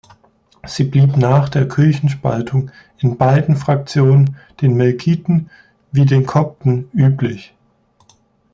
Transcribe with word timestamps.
Sie 0.65 0.85
blieb 0.85 1.15
nach 1.15 1.47
der 1.47 1.67
Kirchenspaltung 1.67 2.71
in 2.97 3.17
beiden 3.17 3.55
Fraktionen, 3.55 4.35
den 4.59 4.73
Melkiten 4.75 5.51
wie 5.91 6.07
den 6.07 6.25
Kopten, 6.25 6.89
üblich. 6.91 7.53